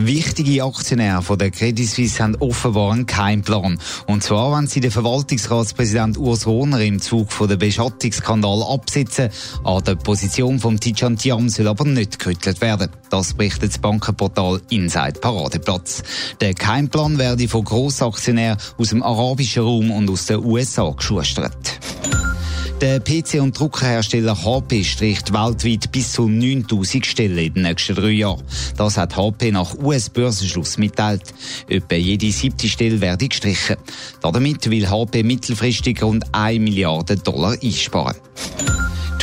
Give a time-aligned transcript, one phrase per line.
[0.00, 3.80] Wichtige Aktionäre von der Credit Suisse haben offenbar einen Keimplan.
[4.06, 9.30] Und zwar, wenn sie den Verwaltungsratspräsident Urs Rohner im Zug von der Beschattungsskandal absitzen,
[9.64, 12.90] an der Position vom Tijan Tiam soll aber nicht gerüttelt werden.
[13.10, 16.04] Das berichtet das Bankenportal Inside Paradeplatz.
[16.40, 21.77] Der Keimplan werde von Grossaktionären aus dem arabischen Raum und aus den USA geschustert.
[22.80, 28.10] Der PC- und Druckerhersteller HP stricht weltweit bis zu 9000 Stellen in den nächsten drei
[28.10, 28.44] Jahren.
[28.76, 31.22] Das hat HP nach US-Börsenschluss mitteilt.
[31.68, 33.78] Etwa jede siebte Stelle werde gestrichen.
[34.22, 38.16] Damit will HP mittelfristig rund 1 Milliarde Dollar einsparen.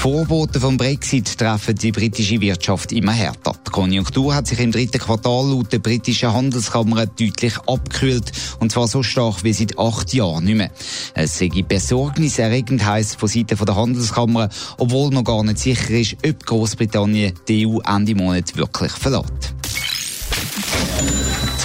[0.00, 3.52] Vorboten vom Brexit treffen die britische Wirtschaft immer härter.
[3.66, 8.88] Die Konjunktur hat sich im dritten Quartal laut der britischen Handelskammer deutlich abgekühlt und zwar
[8.88, 10.70] so stark wie seit acht Jahren nicht mehr.
[11.12, 16.46] Es sei besorgniserregend heisst von Seiten der Handelskammer, obwohl noch gar nicht sicher ist, ob
[16.46, 19.54] Großbritannien die EU Ende Monat wirklich verlässt.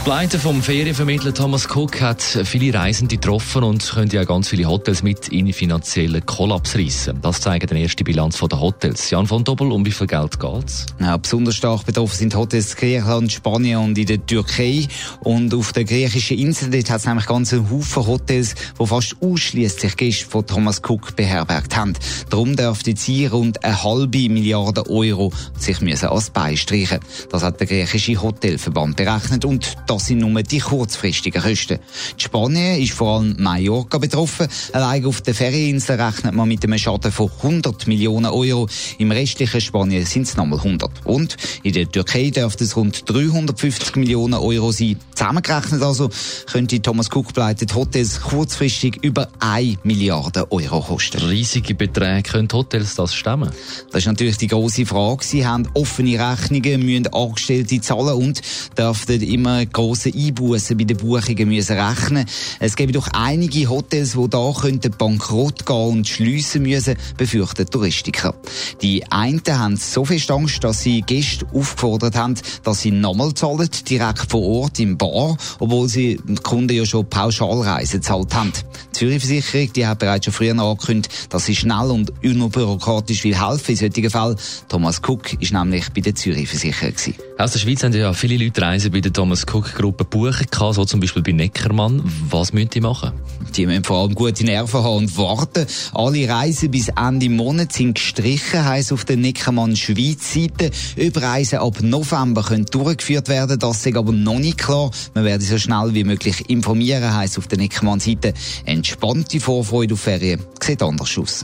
[0.05, 5.01] Pleite vom Ferienvermittler Thomas Cook hat viele Reisende getroffen und könnte ja ganz viele Hotels
[5.01, 7.19] mit in finanziellen Kollaps reissen.
[7.23, 9.09] Das zeigt die erste Bilanz der Hotels.
[9.09, 10.85] Jan von Doppel, um wie viel Geld geht's?
[10.99, 14.87] Ja, besonders stark betroffen sind Hotels in Griechenland, Spanien und in der Türkei.
[15.21, 19.97] Und auf der griechischen Insel hat es nämlich ganz einen Haufen Hotels, die fast ausschließlich
[19.97, 21.93] Gäste von Thomas Cook beherbergt haben.
[22.29, 26.99] Darum dürfte sie rund eine halbe Milliarde Euro sich müssen als beistreichen.
[27.31, 31.79] Das hat der griechische Hotelverband berechnet und sind nur die kurzfristigen Kosten.
[32.17, 34.47] Die Spanien ist vor allem Mallorca betroffen.
[34.73, 38.67] Allein auf der Ferieninsel rechnet man mit einem Schaden von 100 Millionen Euro.
[38.97, 41.05] Im restlichen Spanien sind es nochmal 100.
[41.05, 44.97] Und in der Türkei dürfte es rund 350 Millionen Euro sein.
[45.13, 46.09] Zusammengerechnet also
[46.51, 51.21] könnte Thomas Cook bleitet Hotels kurzfristig über 1 Milliarde Euro kosten.
[51.21, 53.49] Riesige Beträge können Hotels das stemmen?
[53.91, 55.23] Das ist natürlich die große Frage.
[55.23, 58.41] Sie haben offene Rechnungen, müssen Angestellte zahlen und
[58.77, 62.25] dürften immer große Einbußen bei den Buchungen müssen rechnen.
[62.59, 68.35] Es gibt doch einige Hotels, die da könnten bankrott gehen und schliessen müssen, befürchten Touristiker.
[68.81, 73.69] Die einen haben so viel Angst, dass sie Gäste aufgefordert haben, dass sie nochmal zahlen,
[73.89, 78.53] direkt vor Ort im Bar, obwohl sie die Kunden ja schon Pauschalreisen gezahlt haben.
[78.93, 83.77] Die Zürich-Versicherung, hat bereits schon früher angekündigt, dass sie schnell und unbürokratisch will helfen in
[83.77, 84.35] solchen Fällen.
[84.69, 87.24] Thomas Cook ist nämlich bei der Zürich-Versicherung.
[87.37, 90.71] Aus der Schweiz haben ja viele Leute Reisen bei der Thomas Cook Gruppe buchen kann,
[90.71, 92.01] so zum Beispiel bei Neckermann.
[92.29, 93.11] Was müssen die machen?
[93.57, 95.65] Die müssen vor allem gute Nerven haben und warten.
[95.93, 100.71] Alle Reisen bis Ende Monat sind gestrichen, heisst auf der Neckermann Schweiz Seite.
[100.95, 103.59] Über Reisen ab November können durchgeführt werden.
[103.59, 104.91] Das ist aber noch nicht klar.
[105.13, 108.33] Wir werden so schnell wie möglich informieren, heisst auf der Neckermann Seite.
[108.63, 111.43] Entspannte Vorfreude auf Ferien sieht anders aus.